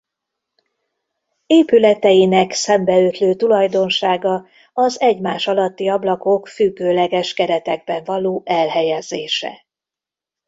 Épületeinek 1.47 2.51
szembeötlő 2.51 3.33
tulajdonsága 3.35 4.45
az 4.73 4.99
egymás 5.01 5.47
alatti 5.47 5.87
ablakok 5.89 6.47
függőleges 6.47 7.33
keretekben 7.33 8.03
való 8.03 8.41
elhelyezése. 8.45 9.65